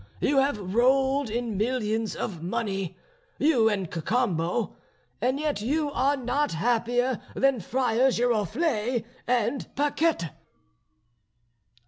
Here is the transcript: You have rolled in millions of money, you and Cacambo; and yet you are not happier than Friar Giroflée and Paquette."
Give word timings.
You 0.19 0.37
have 0.39 0.73
rolled 0.73 1.29
in 1.29 1.57
millions 1.57 2.15
of 2.15 2.41
money, 2.41 2.97
you 3.37 3.69
and 3.69 3.91
Cacambo; 3.91 4.75
and 5.21 5.39
yet 5.39 5.61
you 5.61 5.91
are 5.91 6.17
not 6.17 6.53
happier 6.53 7.21
than 7.35 7.59
Friar 7.59 8.07
Giroflée 8.09 9.05
and 9.27 9.67
Paquette." 9.75 10.35